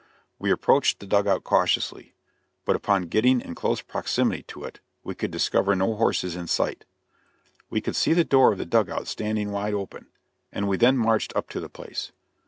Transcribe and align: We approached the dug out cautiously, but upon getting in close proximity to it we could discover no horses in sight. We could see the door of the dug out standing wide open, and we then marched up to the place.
We 0.39 0.49
approached 0.49 0.97
the 0.99 1.05
dug 1.05 1.27
out 1.27 1.43
cautiously, 1.43 2.15
but 2.65 2.75
upon 2.75 3.03
getting 3.03 3.39
in 3.39 3.53
close 3.53 3.81
proximity 3.83 4.41
to 4.41 4.63
it 4.63 4.79
we 5.03 5.13
could 5.13 5.29
discover 5.29 5.75
no 5.75 5.93
horses 5.93 6.35
in 6.35 6.47
sight. 6.47 6.85
We 7.69 7.81
could 7.81 7.95
see 7.95 8.13
the 8.13 8.23
door 8.23 8.51
of 8.51 8.57
the 8.57 8.65
dug 8.65 8.89
out 8.89 9.07
standing 9.07 9.51
wide 9.51 9.75
open, 9.75 10.07
and 10.51 10.67
we 10.67 10.77
then 10.77 10.97
marched 10.97 11.35
up 11.35 11.49
to 11.51 11.59
the 11.59 11.69
place. 11.69 12.11